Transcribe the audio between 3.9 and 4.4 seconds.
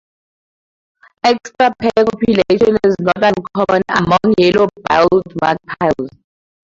among